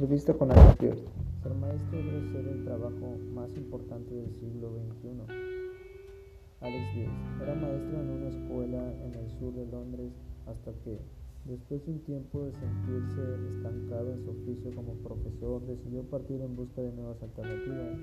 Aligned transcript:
Entrevista 0.00 0.32
con 0.32 0.48
Pierce. 0.78 1.04
Ser 1.42 1.54
maestro 1.56 1.98
debe 1.98 2.32
ser 2.32 2.48
el 2.48 2.64
trabajo 2.64 3.18
más 3.34 3.54
importante 3.54 4.14
del 4.14 4.32
siglo 4.40 4.72
XXI. 4.72 5.10
Alex 6.62 6.84
Pierce 6.94 7.12
era 7.42 7.54
maestro 7.54 8.00
en 8.00 8.08
una 8.08 8.28
escuela 8.28 8.94
en 9.04 9.14
el 9.14 9.28
sur 9.38 9.52
de 9.52 9.66
Londres 9.66 10.10
hasta 10.46 10.72
que, 10.84 10.98
después 11.44 11.84
de 11.84 11.92
un 11.92 11.98
tiempo 12.04 12.46
de 12.46 12.52
sentirse 12.52 13.20
estancado 13.58 14.14
en 14.14 14.24
su 14.24 14.30
oficio 14.30 14.70
como 14.74 14.94
profesor, 15.04 15.66
decidió 15.66 16.02
partir 16.04 16.40
en 16.40 16.56
busca 16.56 16.80
de 16.80 16.92
nuevas 16.92 17.22
alternativas. 17.22 17.98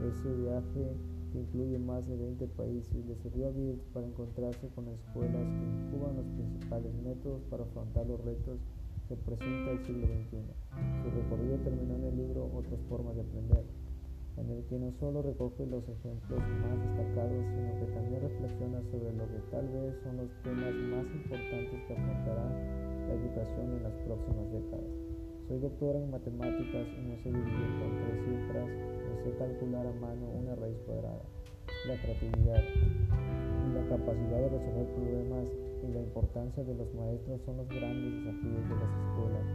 Ese 0.00 0.32
viaje, 0.32 0.96
que 1.30 1.40
incluye 1.40 1.78
más 1.78 2.08
de 2.08 2.16
20 2.16 2.46
países, 2.56 3.04
le 3.04 3.16
sirvió 3.16 3.48
a 3.48 3.52
Pierce 3.52 3.84
para 3.92 4.06
encontrarse 4.06 4.66
con 4.68 4.88
escuelas 4.88 5.44
que 5.44 5.92
incuban 5.92 6.16
los 6.16 6.26
principales 6.40 6.94
métodos 7.04 7.42
para 7.50 7.64
afrontar 7.64 8.06
los 8.06 8.24
retos 8.24 8.60
que 9.08 9.16
presenta 9.16 9.70
el 9.70 9.84
siglo 9.84 10.06
XXI. 10.06 10.38
Su 11.02 11.10
recorrido 11.10 11.56
terminó 11.58 11.94
en 11.96 12.04
el 12.04 12.16
libro 12.16 12.50
Otras 12.54 12.80
formas 12.88 13.14
de 13.16 13.22
aprender, 13.22 13.64
en 14.36 14.50
el 14.50 14.64
que 14.64 14.78
no 14.78 14.92
solo 14.98 15.22
recoge 15.22 15.66
los 15.66 15.84
ejemplos 15.88 16.40
más 16.40 16.76
destacados, 16.80 17.44
sino 17.52 17.70
que 17.78 17.92
también 17.92 18.22
reflexiona 18.22 18.80
sobre 18.90 19.12
lo 19.12 19.26
que 19.28 19.40
tal 19.50 19.68
vez 19.68 19.94
son 20.02 20.16
los 20.16 20.30
temas 20.42 20.74
más 20.74 21.06
importantes 21.12 21.78
que 21.86 21.92
afrontará 21.92 22.48
la 23.08 23.14
educación 23.14 23.76
en 23.76 23.82
las 23.82 23.96
próximas 24.08 24.48
décadas. 24.50 24.92
Soy 25.48 25.58
doctora 25.60 25.98
en 26.00 26.10
matemáticas 26.10 26.86
y 26.88 27.00
no 27.04 27.16
sé 27.20 27.28
dividir 27.28 27.70
con 27.76 27.90
tres 28.00 28.18
cifras, 28.24 28.68
no 28.72 29.14
sé 29.22 29.36
calcular 29.36 29.86
a 29.86 29.92
mano 30.00 30.24
una 30.40 30.54
raíz 30.56 30.78
cuadrada. 30.86 31.20
La 31.86 32.00
creatividad 32.00 32.64
y 32.64 33.74
la 33.74 33.84
capacidad 33.88 34.40
de 34.40 34.48
resolver 34.48 34.86
problemas 34.96 35.48
y 35.84 35.92
la 35.92 36.00
importancia 36.00 36.64
de 36.64 36.74
los 36.74 36.92
maestros 36.94 37.40
son 37.44 37.58
los 37.58 37.68
grandes 37.68 38.24
desafíos 38.24 38.68
de 38.68 38.76
las 38.76 38.92
escuelas. 39.04 39.46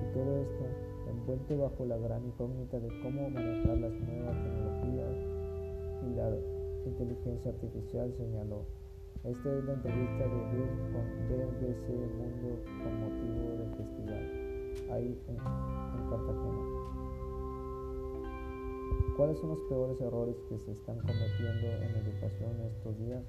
Y 0.00 0.14
todo 0.14 0.38
esto 0.40 0.64
envuelto 1.10 1.58
bajo 1.58 1.84
la 1.84 1.96
gran 1.98 2.24
incógnita 2.24 2.80
de 2.80 2.88
cómo 3.02 3.28
manejar 3.30 3.78
las 3.78 3.92
nuevas 3.92 4.36
tecnologías 4.42 5.16
y 6.02 6.14
la 6.14 6.36
inteligencia 6.86 7.50
artificial, 7.50 8.12
señaló. 8.16 8.64
Esta 9.24 9.56
es 9.56 9.64
la 9.64 9.72
entrevista 9.72 10.24
de 10.24 10.40
Bill 10.52 10.72
con 10.92 11.04
BBC 11.28 11.88
Mundo 12.16 12.60
con 12.82 12.92
motivo 13.00 13.56
del 13.56 13.70
festival, 13.76 14.24
ahí 14.92 15.18
en, 15.28 15.36
en 15.36 16.10
Cartagena. 16.10 16.84
¿Cuáles 19.16 19.38
son 19.38 19.50
los 19.50 19.60
peores 19.68 20.00
errores 20.00 20.36
que 20.48 20.58
se 20.58 20.72
están 20.72 20.98
cometiendo 20.98 21.68
en 21.68 21.94
educación 22.04 22.60
estos 22.76 22.98
días? 22.98 23.22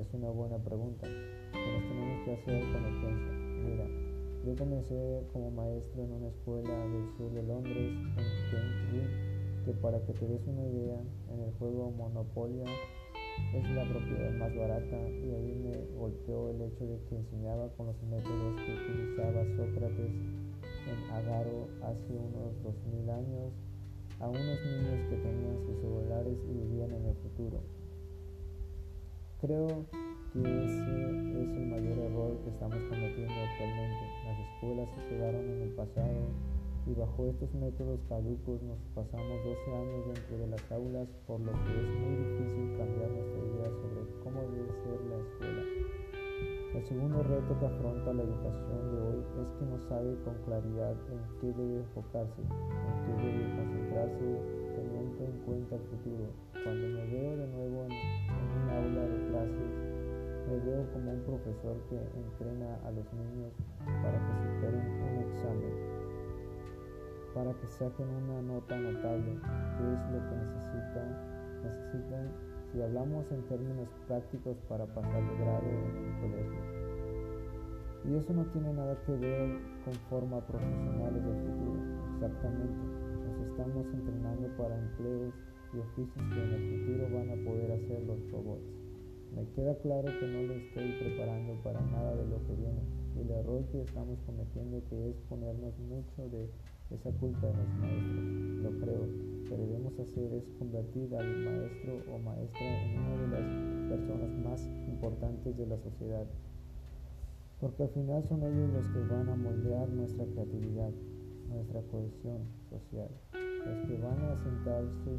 Es 0.00 0.14
una 0.14 0.30
buena 0.30 0.56
pregunta 0.56 1.06
que 1.52 1.72
nos 1.72 1.82
tenemos 1.84 2.24
que 2.24 2.32
hacer 2.32 2.64
cuando 2.72 2.88
piensa. 3.00 3.32
Mira, 3.68 3.86
yo 4.46 4.56
comencé 4.56 5.26
como 5.30 5.50
maestro 5.50 6.04
en 6.04 6.12
una 6.12 6.28
escuela 6.28 6.72
del 6.88 7.06
sur 7.18 7.30
de 7.34 7.42
Londres, 7.42 7.76
en 7.76 8.28
Cambridge, 8.50 9.64
que 9.66 9.72
para 9.74 10.00
que 10.06 10.14
te 10.14 10.26
des 10.26 10.40
una 10.46 10.64
idea, 10.64 11.00
en 11.28 11.40
el 11.40 11.52
juego 11.58 11.90
Monopolia 11.90 12.64
es 13.52 13.70
la 13.72 13.84
propiedad 13.84 14.32
más 14.38 14.56
barata 14.56 14.96
y 14.96 15.34
ahí 15.34 15.54
me 15.68 15.98
golpeó 15.98 16.48
el 16.48 16.62
hecho 16.62 16.86
de 16.86 16.98
que 17.04 17.16
enseñaba 17.16 17.68
con 17.76 17.88
los 17.88 18.02
métodos 18.04 18.56
que 18.56 18.72
utilizaba 18.72 19.44
Sócrates 19.54 20.12
en 20.88 21.10
Agaro 21.12 21.68
hace 21.82 22.16
unos 22.16 22.62
2000 22.62 23.10
años 23.10 23.52
a 24.18 24.28
unos 24.28 24.44
niños 24.64 25.10
que 25.10 25.16
tenían 25.16 25.56
sus 25.66 25.80
celulares 25.80 26.38
y 26.48 26.52
vivían 26.52 26.90
en 26.90 27.04
el. 27.04 27.19
Creo 29.40 29.86
que 30.34 30.40
ese 30.40 31.40
es 31.40 31.48
el 31.56 31.66
mayor 31.72 31.96
error 31.96 32.36
que 32.44 32.50
estamos 32.50 32.76
cometiendo 32.90 33.32
actualmente. 33.32 34.04
Las 34.26 34.38
escuelas 34.38 34.88
se 34.94 35.08
quedaron 35.08 35.44
en 35.48 35.62
el 35.62 35.70
pasado 35.70 36.28
y 36.86 36.92
bajo 36.92 37.26
estos 37.26 37.54
métodos 37.54 38.00
caducos 38.06 38.60
nos 38.62 38.78
pasamos 38.94 39.44
12 39.44 39.76
años 39.76 40.06
dentro 40.12 40.38
de 40.38 40.46
las 40.46 40.72
aulas, 40.72 41.08
por 41.26 41.40
lo 41.40 41.52
que 41.52 41.72
es 41.72 41.88
muy 42.04 42.16
difícil 42.20 42.76
cambiar 42.76 43.10
nuestra 43.16 43.40
idea 43.40 43.70
sobre 43.80 44.00
cómo 44.24 44.40
debe 44.52 44.72
ser 44.84 45.00
la 45.08 45.16
escuela. 45.24 45.62
El 46.74 46.84
segundo 46.84 47.22
reto 47.22 47.58
que 47.58 47.66
afronta 47.66 48.12
la 48.12 48.22
educación 48.22 48.92
de 48.92 49.00
hoy 49.00 49.20
es 49.40 49.48
que 49.58 49.64
no 49.64 49.78
sabe 49.88 50.16
con 50.22 50.34
claridad 50.44 50.96
en 51.08 51.20
qué 51.40 51.46
debe 51.48 51.80
enfocarse, 51.80 52.42
en 52.44 52.96
qué 53.08 53.12
debe 53.24 53.56
concentrarse 53.56 54.60
teniendo 54.76 55.24
en 55.24 55.38
cuenta 55.44 55.76
el 55.76 55.82
futuro. 55.88 56.28
Cuando 56.62 56.88
me 56.88 57.06
veo 57.06 57.36
de 57.36 57.46
nuevo 57.48 57.84
en, 57.84 58.29
de 58.82 59.28
clases, 59.28 59.72
me 60.48 60.56
veo 60.64 60.92
como 60.92 61.12
un 61.12 61.20
profesor 61.22 61.76
que 61.88 61.96
entrena 61.96 62.78
a 62.86 62.90
los 62.90 63.04
niños 63.12 63.52
para 63.84 64.18
que 64.18 64.32
superen 64.40 64.86
un 65.04 65.18
examen, 65.28 65.74
para 67.34 67.52
que 67.52 67.66
saquen 67.68 68.08
una 68.08 68.42
nota 68.42 68.76
notable, 68.76 69.36
que 69.76 69.84
es 69.84 70.00
lo 70.10 70.20
que 70.28 70.36
necesitan, 70.36 71.08
necesitan 71.62 72.30
si 72.72 72.80
hablamos 72.80 73.30
en 73.32 73.42
términos 73.48 73.88
prácticos 74.06 74.56
para 74.68 74.86
pasar 74.86 75.22
de 75.22 75.36
grado 75.44 75.68
en 75.68 75.96
el 75.96 76.20
colegio. 76.20 76.90
Y 78.04 78.16
eso 78.16 78.32
no 78.32 78.44
tiene 78.46 78.72
nada 78.72 78.96
que 79.04 79.12
ver 79.12 79.58
con 79.84 79.94
forma 80.08 80.40
profesionales 80.46 81.22
del 81.22 81.36
futuro, 81.36 81.80
exactamente. 82.14 82.80
Nos 83.26 83.46
estamos 83.50 83.86
entrenando 83.92 84.48
para 84.56 84.78
empleos 84.78 85.34
y 85.72 85.78
oficios 85.78 86.24
que 86.32 86.42
en 86.42 86.52
el 86.52 86.78
futuro 86.78 87.18
van 87.18 87.30
a 87.30 87.44
poder 87.44 87.72
hacer 87.72 88.02
los 88.02 88.30
robots. 88.30 88.64
Me 89.34 89.44
queda 89.54 89.74
claro 89.78 90.08
que 90.18 90.26
no 90.26 90.42
le 90.42 90.56
estoy 90.56 90.92
preparando 90.98 91.54
para 91.62 91.80
nada 91.80 92.16
de 92.16 92.26
lo 92.26 92.44
que 92.46 92.54
viene 92.54 93.00
el 93.18 93.30
error 93.30 93.64
que 93.70 93.82
estamos 93.82 94.18
cometiendo 94.24 94.82
que 94.88 95.10
es 95.10 95.16
ponernos 95.28 95.78
mucho 95.78 96.28
de 96.30 96.48
esa 96.90 97.10
culpa 97.12 97.48
en 97.48 97.56
los 97.58 97.68
maestros. 97.78 98.24
Lo 98.62 98.70
creo, 98.80 99.06
que 99.46 99.56
debemos 99.56 99.98
hacer 99.98 100.32
es 100.32 100.44
convertir 100.58 101.14
al 101.14 101.26
maestro 101.26 102.00
o 102.12 102.18
maestra 102.18 102.66
en 102.66 102.98
una 102.98 103.16
de 103.16 103.28
las 103.28 103.98
personas 103.98 104.30
más 104.44 104.66
importantes 104.88 105.56
de 105.56 105.66
la 105.66 105.78
sociedad. 105.78 106.26
Porque 107.60 107.82
al 107.82 107.90
final 107.90 108.24
son 108.24 108.42
ellos 108.42 108.70
los 108.72 108.86
que 108.88 109.00
van 109.12 109.28
a 109.28 109.36
moldear 109.36 109.88
nuestra 109.90 110.24
creatividad, 110.24 110.90
nuestra 111.48 111.82
cohesión 111.90 112.46
social, 112.70 113.10
los 113.32 113.86
que 113.86 113.98
van 113.98 114.18
a 114.18 114.36
sentarse 114.42 115.18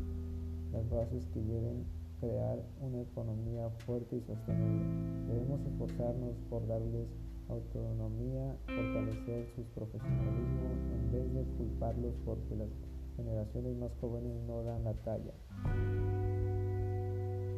las 0.71 0.89
bases 0.89 1.27
que 1.33 1.41
lleven 1.41 1.85
crear 2.19 2.61
una 2.79 3.01
economía 3.01 3.69
fuerte 3.85 4.15
y 4.15 4.21
sostenible. 4.21 4.85
Debemos 5.27 5.59
esforzarnos 5.65 6.35
por 6.49 6.65
darles 6.67 7.07
autonomía, 7.49 8.55
fortalecer 8.65 9.47
su 9.55 9.63
profesionalismo 9.73 10.69
en 10.93 11.11
vez 11.11 11.33
de 11.33 11.43
culparlos 11.57 12.13
porque 12.23 12.55
las 12.55 12.69
generaciones 13.17 13.75
más 13.77 13.91
jóvenes 13.99 14.33
no 14.47 14.63
dan 14.63 14.83
la 14.83 14.93
talla. 15.03 15.33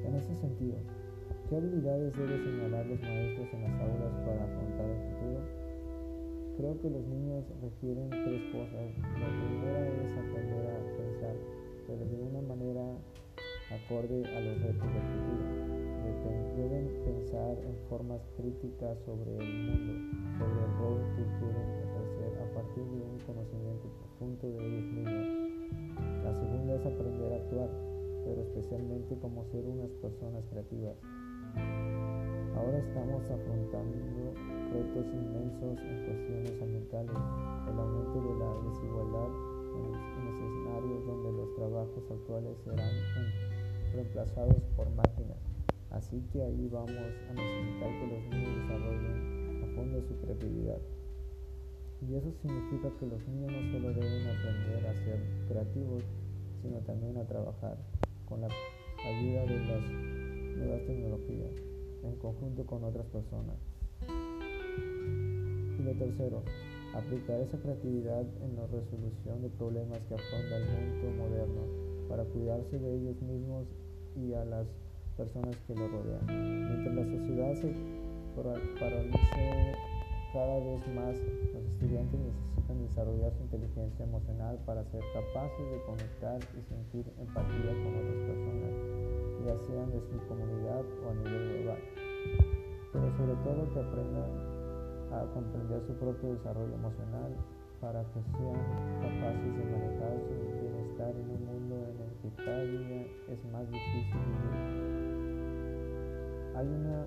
En 0.06 0.16
ese 0.16 0.36
sentido, 0.42 0.78
¿qué 1.50 1.58
habilidades 1.58 2.14
deben 2.18 2.44
señalar 2.44 2.86
los 2.86 3.02
maestros 3.02 3.48
en 3.54 3.62
las 3.64 3.82
aulas 3.82 4.14
para 4.26 4.44
afrontar 4.44 4.90
el 4.90 5.02
futuro? 5.12 5.40
Creo 6.58 6.82
que 6.82 6.90
los 6.90 7.06
niños 7.08 7.44
requieren 7.62 8.10
tres 8.10 8.42
cosas. 8.52 8.88
La 9.20 9.28
primera 9.28 9.88
es 9.88 10.18
aprender 10.18 10.66
a 10.70 10.98
pensar, 10.98 11.36
pero 11.88 12.06
de 12.06 12.22
una 12.22 12.42
manera 12.42 12.98
acorde 13.72 14.24
a 14.26 14.40
los 14.40 14.62
retos 14.62 14.88
del 14.94 15.06
futuro. 15.14 15.74
Deben 16.56 16.86
pensar 17.04 17.58
en 17.66 17.76
formas 17.90 18.22
críticas 18.38 18.96
sobre 19.06 19.36
el 19.36 19.42
mundo, 19.42 19.94
sobre 20.38 20.62
el 20.62 20.72
rol 20.78 21.02
que 21.18 21.24
quieren 21.42 21.70
ejercer 21.82 22.32
a 22.40 22.54
partir 22.54 22.84
de 22.86 23.02
un 23.02 23.18
conocimiento 23.26 23.90
profundo 23.98 24.48
de 24.54 24.62
ellos 24.62 24.86
mismos. 24.94 25.28
La 26.24 26.34
segunda 26.40 26.76
es 26.76 26.86
aprender 26.86 27.34
a 27.34 27.36
actuar, 27.38 27.70
pero 28.24 28.42
especialmente 28.44 29.18
como 29.18 29.44
ser 29.46 29.66
unas 29.66 29.90
personas 29.98 30.46
creativas. 30.52 30.96
Ahora 32.56 32.78
estamos 32.78 33.24
afrontando 33.26 33.98
retos 34.72 35.08
inmensos 35.10 35.80
en 35.82 36.06
cuestiones 36.06 36.62
ambientales, 36.62 37.18
el 37.66 37.80
aumento 37.80 38.22
de 38.22 38.34
la 38.38 38.70
desigualdad 38.70 39.53
en, 39.76 39.94
en 39.94 40.28
escenarios 40.28 41.06
donde 41.06 41.32
los 41.32 41.56
trabajos 41.56 42.04
actuales 42.12 42.58
serán 42.64 42.94
reemplazados 43.94 44.62
por 44.76 44.90
máquinas. 44.92 45.38
Así 45.92 46.22
que 46.32 46.42
ahí 46.42 46.68
vamos 46.72 46.90
a 46.90 47.34
necesitar 47.34 47.90
que 48.00 48.08
los 48.08 48.24
niños 48.32 48.56
desarrollen 48.62 49.64
a 49.64 49.76
fondo 49.76 50.02
su 50.02 50.18
creatividad. 50.22 50.80
Y 52.02 52.16
eso 52.16 52.32
significa 52.42 52.90
que 53.00 53.06
los 53.06 53.28
niños 53.28 53.52
no 53.52 53.72
solo 53.72 53.94
deben 53.94 54.28
aprender 54.28 54.88
a 54.88 54.94
ser 55.06 55.20
creativos, 55.48 56.04
sino 56.62 56.80
también 56.80 57.18
a 57.18 57.26
trabajar 57.26 57.78
con 58.28 58.42
la 58.42 58.48
ayuda 59.06 59.46
de 59.46 59.60
las 59.60 59.92
nuevas 60.58 60.86
tecnologías 60.86 61.52
en 62.04 62.16
conjunto 62.18 62.66
con 62.66 62.84
otras 62.84 63.06
personas. 63.08 63.56
Y 65.80 65.84
lo 65.84 65.94
tercero, 65.94 66.44
aplicar 66.94 67.40
esa 67.42 67.58
creatividad 67.58 68.26
en 68.42 68.56
la 68.56 68.68
resolución 68.68 69.42
de 69.42 69.50
problemas 69.50 70.00
que 70.08 70.16
afronta 70.16 70.58
el 70.58 70.66
mundo 70.66 71.24
moderno 71.24 71.62
para 72.10 72.24
cuidarse 72.26 72.78
de 72.78 72.96
ellos 72.96 73.22
mismos 73.22 73.68
y 74.16 74.34
a 74.34 74.46
las 74.46 74.68
personas 75.18 75.56
que 75.68 75.76
lo 75.76 75.88
rodean. 75.88 76.26
Mientras 76.28 76.96
la 76.96 77.06
sociedad 77.18 77.56
se 77.56 77.74
paralice 78.80 79.76
cada 80.34 80.60
vez 80.60 80.82
más 80.96 81.16
los 81.54 81.64
estudiantes 81.64 82.20
necesitan 82.20 82.82
desarrollar 82.88 83.32
su 83.34 83.44
inteligencia 83.44 84.06
emocional 84.06 84.58
para 84.66 84.84
ser 84.86 85.02
capaces 85.14 85.72
de 85.72 85.82
conectar 85.86 86.40
y 86.58 86.62
sentir 86.64 87.06
empatía 87.20 87.72
con 87.84 87.94
otras 87.94 88.20
personas, 88.26 88.74
ya 89.46 89.56
sean 89.68 89.92
de 89.92 90.02
su 90.02 90.18
comunidad 90.28 90.82
o 91.06 91.10
a 91.10 91.14
nivel 91.14 91.62
global. 91.62 91.78
Pero 92.92 93.18
sobre 93.18 93.36
todo 93.46 93.74
que 93.74 93.80
aprendan 93.80 94.53
a 95.14 95.26
comprender 95.34 95.82
su 95.86 95.94
propio 95.94 96.34
desarrollo 96.34 96.74
emocional 96.74 97.36
para 97.80 98.04
que 98.12 98.22
sean 98.34 98.58
capaces 99.02 99.58
de 99.58 99.66
manejar 99.66 100.18
su 100.26 100.34
bienestar 100.62 101.12
en 101.16 101.30
un 101.30 101.46
mundo 101.46 101.76
en 101.88 102.02
el 102.02 102.12
que 102.22 102.30
cada 102.44 102.64
día 102.64 103.06
es 103.30 103.46
más 103.52 103.70
difícil 103.70 104.22
vivir. 104.26 104.84
Hay 106.56 106.68
una 106.68 107.06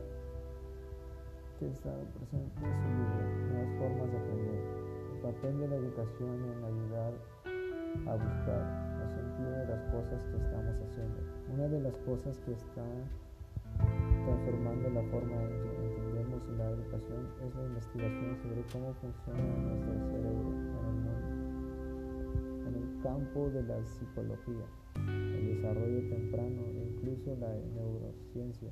que 1.59 1.69
estado 1.69 2.05
presente 2.13 2.61
en 2.61 2.75
su 2.77 2.89
libro, 2.93 3.25
Nuevas 3.49 3.73
formas 3.79 4.13
de 4.13 4.19
aprender. 4.19 4.61
El 5.15 5.21
papel 5.23 5.59
de 5.59 5.69
la 5.69 5.77
educación 5.77 6.45
en 6.45 6.65
ayudar 6.65 7.13
a 8.07 8.13
buscar 8.13 8.63
el 9.01 9.09
sentido 9.17 9.51
de 9.51 9.67
las 9.67 9.83
cosas 9.91 10.21
que 10.29 10.37
estamos 10.37 10.77
haciendo. 10.85 11.19
Una 11.55 11.69
de 11.69 11.81
las 11.81 11.97
cosas 12.05 12.39
que 12.45 12.53
está 12.53 12.85
transformando 14.27 14.91
la 14.91 15.03
forma 15.11 15.43
en 15.43 15.49
que 15.63 15.86
entendemos 16.37 16.59
la 16.59 16.71
educación 16.71 17.27
es 17.41 17.55
la 17.55 17.65
investigación 17.65 18.37
sobre 18.43 18.63
cómo 18.73 18.95
funciona 18.95 19.41
nuestro 19.57 19.95
cerebro 20.11 20.53
en 20.53 20.87
el 20.87 20.99
mundo. 21.05 21.37
En 22.67 22.75
el 22.75 23.03
campo 23.03 23.51
de 23.51 23.63
la 23.63 23.85
psicología, 23.87 24.67
el 24.97 25.57
desarrollo 25.57 26.01
temprano 26.09 26.63
e 26.75 26.89
incluso 26.93 27.37
la 27.37 27.55
neurociencia. 27.75 28.71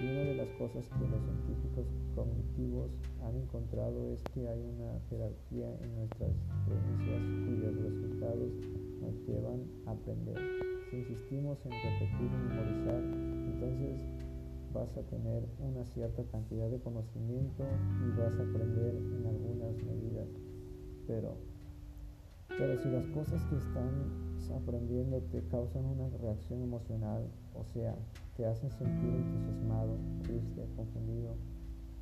Y 0.00 0.04
una 0.04 0.20
de 0.20 0.34
las 0.34 0.48
cosas 0.58 0.84
que 0.90 1.08
los 1.08 1.22
científicos 1.24 1.86
cognitivos 2.14 2.90
han 3.24 3.36
encontrado 3.36 4.12
es 4.12 4.22
que 4.34 4.46
hay 4.46 4.60
una 4.60 5.00
jerarquía 5.08 5.72
en 5.80 5.96
nuestras 5.96 6.32
premisas 6.66 7.22
cuyos 7.46 7.74
resultados 7.80 8.52
nos 9.00 9.14
llevan 9.26 9.64
a 9.86 9.92
aprender. 9.92 10.36
Si 10.90 10.98
insistimos 10.98 11.58
en 11.64 11.72
repetir 11.72 12.28
y 12.28 12.48
memorizar, 12.48 13.00
entonces 13.00 14.15
vas 14.76 14.96
a 14.96 15.02
tener 15.02 15.42
una 15.58 15.84
cierta 15.86 16.22
cantidad 16.24 16.68
de 16.68 16.78
conocimiento 16.80 17.64
y 18.04 18.10
vas 18.18 18.32
a 18.38 18.42
aprender 18.42 18.94
en 18.94 19.26
algunas 19.26 19.74
medidas. 19.82 20.28
Pero, 21.06 21.36
pero 22.48 22.76
si 22.82 22.90
las 22.90 23.06
cosas 23.06 23.42
que 23.46 23.56
están 23.56 23.90
aprendiendo 24.54 25.20
te 25.32 25.42
causan 25.48 25.84
una 25.84 26.08
reacción 26.18 26.62
emocional, 26.62 27.26
o 27.54 27.64
sea, 27.64 27.96
te 28.36 28.44
hacen 28.44 28.70
sentir 28.70 29.14
entusiasmado, 29.14 29.96
triste, 30.22 30.66
confundido, 30.76 31.34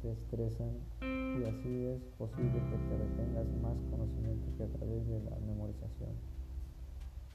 te 0.02 0.10
estresan 0.10 0.70
y 1.00 1.44
así 1.44 1.86
es 1.86 2.02
posible 2.18 2.52
que 2.52 2.76
te 2.88 2.98
retengas 2.98 3.46
más 3.62 3.76
conocimiento 3.90 4.46
que 4.56 4.64
a 4.64 4.68
través 4.68 5.06
de 5.08 5.20
la 5.30 5.38
memorización. 5.46 6.10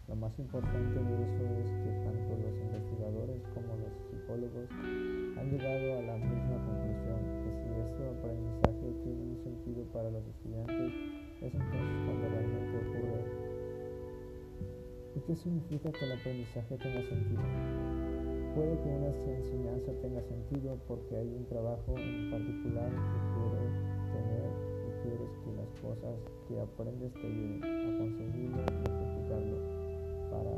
Lo 0.10 0.16
más 0.16 0.34
importante 0.40 0.98
de 0.98 1.16
eso 1.22 1.44
es 1.62 1.70
que 1.70 1.92
tanto 2.02 2.34
los 2.42 2.58
investigadores 2.58 3.42
como 3.54 3.78
los 3.78 3.94
psicólogos 4.10 4.66
han 5.38 5.52
llegado 5.54 6.00
a 6.00 6.02
la 6.02 6.18
misma 6.18 6.58
conclusión, 6.66 7.22
que 7.46 7.54
si 7.54 7.70
este 7.78 8.10
aprendizaje 8.10 8.90
tiene 9.06 9.22
un 9.22 9.38
sentido 9.38 9.86
para 9.94 10.10
los 10.10 10.26
estudiantes, 10.26 10.94
es 11.46 11.54
entonces 11.54 11.98
cuando 12.10 12.26
realmente 12.26 12.78
ocurre. 12.90 13.22
¿Y 15.16 15.20
qué 15.22 15.36
significa 15.36 15.92
que 15.92 16.06
el 16.06 16.12
aprendizaje 16.12 16.78
tenga 16.78 17.02
sentido? 17.06 17.44
Puede 18.56 18.82
que 18.82 18.90
una 18.90 19.14
enseñanza 19.14 19.92
tenga 20.02 20.24
sentido 20.24 20.80
porque 20.88 21.18
hay 21.18 21.30
un 21.30 21.46
trabajo 21.46 21.94
en 21.98 22.32
particular 22.32 22.90
que 22.90 23.20
quieres 23.38 23.74
tener 24.10 24.50
y 24.50 24.92
quieres 25.06 25.32
que 25.46 25.54
las 25.54 25.70
cosas 25.86 26.18
que 26.48 26.60
aprendes 26.60 27.14
te 27.14 27.28
ayuden 27.28 27.62
a 27.62 27.98
conseguirlo 28.00 28.58
y 28.58 28.90
ejecutarlo. 28.90 29.79
Para, 30.30 30.56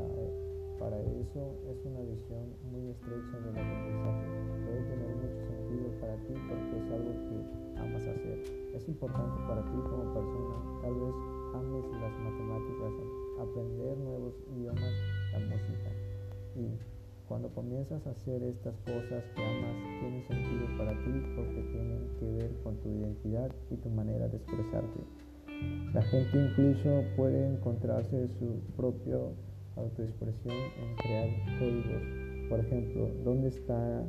para 0.78 1.00
eso 1.00 1.56
es 1.70 1.84
una 1.84 2.00
visión 2.00 2.44
muy 2.70 2.90
estrecha 2.90 3.36
del 3.40 3.56
aprendizaje. 3.56 4.26
Puede 4.64 4.82
tener 4.84 5.16
mucho 5.16 5.40
sentido 5.48 5.88
para 6.00 6.16
ti 6.28 6.34
porque 6.48 6.74
es 6.76 6.90
algo 6.92 7.12
que 7.28 7.80
amas 7.80 8.02
hacer. 8.02 8.38
Es 8.74 8.88
importante 8.88 9.36
para 9.48 9.62
ti 9.62 9.78
como 9.88 10.12
persona. 10.12 10.56
Tal 10.82 10.94
vez 10.94 11.14
ames 11.54 11.84
las 12.00 12.14
matemáticas, 12.20 12.92
aprender 13.40 13.98
nuevos 13.98 14.34
idiomas, 14.54 14.94
la 15.32 15.38
música. 15.40 15.90
Y 16.56 16.92
cuando 17.28 17.48
comienzas 17.54 18.06
a 18.06 18.10
hacer 18.10 18.42
estas 18.42 18.76
cosas 18.80 19.24
que 19.34 19.42
amas, 19.42 19.76
tienen 20.00 20.22
sentido 20.28 20.66
para 20.76 20.92
ti 20.92 21.12
porque 21.34 21.62
tienen 21.72 22.10
que 22.18 22.26
ver 22.26 22.50
con 22.62 22.76
tu 22.82 22.90
identidad 22.90 23.50
y 23.70 23.76
tu 23.76 23.88
manera 23.88 24.28
de 24.28 24.36
expresarte. 24.36 25.00
La 25.94 26.02
gente 26.02 26.36
incluso 26.36 27.04
puede 27.16 27.54
encontrarse 27.54 28.28
su 28.38 28.60
propio 28.76 29.32
autoexpresión 29.76 30.54
en 30.54 30.96
crear 30.96 31.28
códigos. 31.58 32.02
Por 32.48 32.60
ejemplo, 32.60 33.08
¿dónde 33.24 33.48
está, 33.48 34.02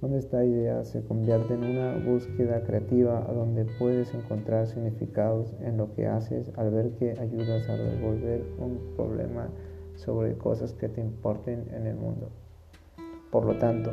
dónde 0.00 0.18
esta 0.18 0.44
idea 0.44 0.84
se 0.84 1.02
convierte 1.04 1.54
en 1.54 1.64
una 1.64 1.96
búsqueda 2.04 2.62
creativa 2.62 3.20
donde 3.32 3.66
puedes 3.78 4.14
encontrar 4.14 4.66
significados 4.66 5.54
en 5.60 5.76
lo 5.76 5.92
que 5.94 6.06
haces 6.06 6.52
al 6.56 6.70
ver 6.70 6.90
que 6.92 7.12
ayudas 7.18 7.68
a 7.68 7.76
resolver 7.76 8.42
un 8.58 8.94
problema 8.96 9.48
sobre 9.96 10.36
cosas 10.36 10.72
que 10.74 10.88
te 10.88 11.00
importen 11.00 11.64
en 11.72 11.86
el 11.86 11.96
mundo. 11.96 12.30
Por 13.30 13.46
lo 13.46 13.58
tanto, 13.58 13.90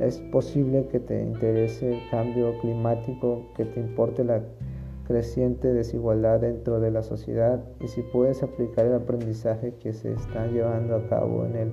es 0.00 0.18
posible 0.32 0.86
que 0.88 1.00
te 1.00 1.22
interese 1.22 1.94
el 1.94 2.10
cambio 2.10 2.58
climático, 2.60 3.46
que 3.56 3.64
te 3.64 3.80
importe 3.80 4.24
la 4.24 4.42
creciente 5.12 5.74
desigualdad 5.74 6.40
dentro 6.40 6.80
de 6.80 6.90
la 6.90 7.02
sociedad 7.02 7.62
y 7.80 7.88
si 7.88 8.00
puedes 8.00 8.42
aplicar 8.42 8.86
el 8.86 8.94
aprendizaje 8.94 9.74
que 9.74 9.92
se 9.92 10.10
está 10.14 10.46
llevando 10.46 10.96
a 10.96 11.06
cabo 11.06 11.44
en 11.44 11.54
el 11.54 11.72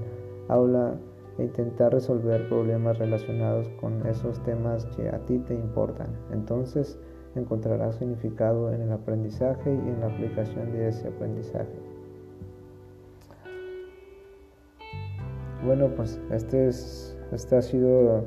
aula 0.50 1.00
e 1.38 1.44
intentar 1.44 1.94
resolver 1.94 2.50
problemas 2.50 3.00
relacionados 3.00 3.70
con 3.80 4.06
esos 4.06 4.44
temas 4.44 4.86
que 4.88 5.08
a 5.08 5.20
ti 5.20 5.40
te 5.40 5.54
importan. 5.54 6.10
Entonces 6.34 7.00
encontrarás 7.34 7.96
significado 7.96 8.74
en 8.74 8.82
el 8.82 8.92
aprendizaje 8.92 9.74
y 9.74 9.90
en 9.90 10.02
la 10.02 10.08
aplicación 10.08 10.74
de 10.74 10.90
ese 10.90 11.08
aprendizaje. 11.08 11.80
Bueno, 15.64 15.88
pues 15.96 16.20
este 16.30 16.68
es, 16.68 17.18
esta 17.32 17.60
ha 17.60 17.62
sido 17.62 18.26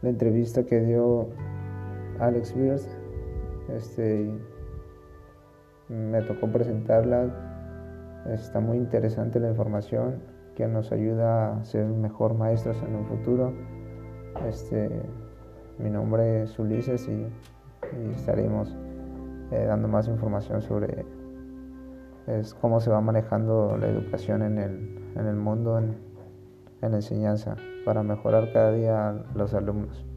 la 0.00 0.08
entrevista 0.08 0.64
que 0.64 0.80
dio 0.80 1.28
Alex 2.18 2.56
Beers 2.56 2.99
este, 3.76 4.30
me 5.88 6.22
tocó 6.22 6.48
presentarla. 6.48 7.28
Está 8.26 8.60
muy 8.60 8.76
interesante 8.76 9.40
la 9.40 9.48
información 9.48 10.20
que 10.54 10.66
nos 10.66 10.92
ayuda 10.92 11.56
a 11.56 11.64
ser 11.64 11.86
mejor 11.86 12.34
maestros 12.34 12.82
en 12.82 12.94
un 12.96 13.06
futuro. 13.06 13.52
Este, 14.46 14.90
mi 15.78 15.90
nombre 15.90 16.42
es 16.42 16.58
Ulises 16.58 17.08
y, 17.08 17.26
estaremos 18.14 18.76
eh, 19.50 19.64
dando 19.66 19.88
más 19.88 20.06
información 20.06 20.62
sobre 20.62 21.04
cómo 22.60 22.78
se 22.80 22.90
va 22.90 23.00
manejando 23.00 23.76
la 23.76 23.88
educación 23.88 24.42
en 24.42 24.58
el, 24.58 25.36
mundo, 25.36 25.78
en, 25.78 25.96
en 26.82 26.94
enseñanza, 26.94 27.56
para 27.84 28.02
mejorar 28.02 28.52
cada 28.52 28.72
día 28.72 29.24
los 29.34 29.54
alumnos. 29.54 30.09